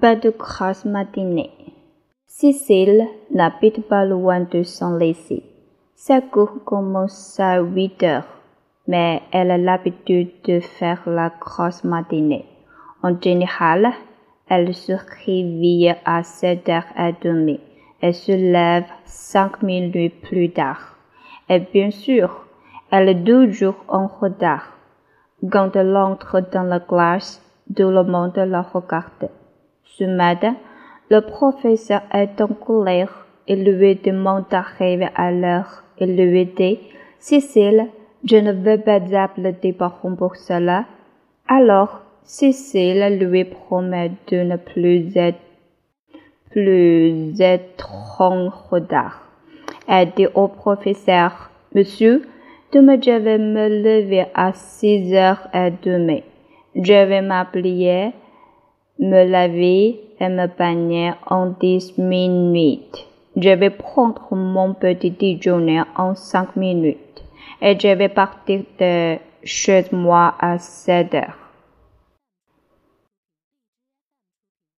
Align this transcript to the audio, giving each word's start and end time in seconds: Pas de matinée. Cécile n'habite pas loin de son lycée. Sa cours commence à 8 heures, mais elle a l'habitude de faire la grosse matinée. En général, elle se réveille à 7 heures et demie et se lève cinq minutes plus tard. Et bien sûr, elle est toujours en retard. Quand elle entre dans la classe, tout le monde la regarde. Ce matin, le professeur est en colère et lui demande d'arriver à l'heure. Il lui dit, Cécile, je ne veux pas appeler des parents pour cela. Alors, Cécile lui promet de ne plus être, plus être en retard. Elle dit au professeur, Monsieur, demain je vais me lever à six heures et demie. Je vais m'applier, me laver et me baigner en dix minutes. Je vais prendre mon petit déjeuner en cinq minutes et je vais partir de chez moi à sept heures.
Pas 0.00 0.16
de 0.16 0.34
matinée. 0.86 1.52
Cécile 2.26 3.06
n'habite 3.30 3.86
pas 3.86 4.04
loin 4.04 4.40
de 4.40 4.64
son 4.64 4.96
lycée. 4.96 5.44
Sa 5.94 6.20
cours 6.20 6.64
commence 6.64 7.38
à 7.38 7.60
8 7.60 8.02
heures, 8.02 8.26
mais 8.88 9.22
elle 9.30 9.52
a 9.52 9.58
l'habitude 9.58 10.32
de 10.42 10.58
faire 10.58 11.02
la 11.06 11.30
grosse 11.38 11.84
matinée. 11.84 12.46
En 13.04 13.14
général, 13.20 13.92
elle 14.48 14.74
se 14.74 14.90
réveille 15.24 15.94
à 16.04 16.24
7 16.24 16.68
heures 16.68 16.92
et 16.98 17.14
demie 17.22 17.60
et 18.02 18.12
se 18.12 18.32
lève 18.32 18.86
cinq 19.04 19.62
minutes 19.62 20.20
plus 20.20 20.50
tard. 20.50 20.96
Et 21.48 21.60
bien 21.60 21.92
sûr, 21.92 22.44
elle 22.90 23.08
est 23.08 23.24
toujours 23.24 23.84
en 23.86 24.08
retard. 24.08 24.72
Quand 25.48 25.76
elle 25.76 25.96
entre 25.96 26.40
dans 26.40 26.64
la 26.64 26.80
classe, 26.80 27.40
tout 27.76 27.90
le 27.90 28.02
monde 28.02 28.36
la 28.36 28.62
regarde. 28.62 29.30
Ce 29.86 30.04
matin, 30.04 30.56
le 31.10 31.20
professeur 31.20 32.02
est 32.12 32.40
en 32.40 32.48
colère 32.48 33.26
et 33.48 33.56
lui 33.56 33.94
demande 33.96 34.44
d'arriver 34.50 35.08
à 35.14 35.30
l'heure. 35.30 35.84
Il 35.98 36.16
lui 36.16 36.46
dit, 36.46 36.78
Cécile, 37.18 37.86
je 38.24 38.36
ne 38.36 38.52
veux 38.52 38.78
pas 38.78 39.00
appeler 39.16 39.52
des 39.52 39.72
parents 39.72 40.14
pour 40.14 40.36
cela. 40.36 40.84
Alors, 41.48 42.02
Cécile 42.24 43.18
lui 43.20 43.44
promet 43.44 44.10
de 44.28 44.38
ne 44.38 44.56
plus 44.56 45.16
être, 45.16 45.38
plus 46.50 47.40
être 47.40 48.20
en 48.20 48.48
retard. 48.48 49.22
Elle 49.86 50.10
dit 50.16 50.26
au 50.34 50.48
professeur, 50.48 51.50
Monsieur, 51.74 52.22
demain 52.72 52.98
je 53.00 53.12
vais 53.12 53.38
me 53.38 53.68
lever 53.68 54.26
à 54.34 54.52
six 54.52 55.14
heures 55.14 55.48
et 55.54 55.70
demie. 55.82 56.24
Je 56.74 57.04
vais 57.06 57.22
m'applier, 57.22 58.12
me 58.98 59.24
laver 59.24 60.00
et 60.20 60.28
me 60.28 60.46
baigner 60.46 61.12
en 61.26 61.46
dix 61.60 61.96
minutes. 61.98 63.06
Je 63.36 63.50
vais 63.50 63.70
prendre 63.70 64.34
mon 64.34 64.72
petit 64.74 65.10
déjeuner 65.10 65.82
en 65.96 66.14
cinq 66.14 66.56
minutes 66.56 67.22
et 67.60 67.78
je 67.78 67.88
vais 67.88 68.08
partir 68.08 68.62
de 68.80 69.16
chez 69.44 69.84
moi 69.92 70.34
à 70.40 70.58
sept 70.58 71.14
heures. 71.14 71.45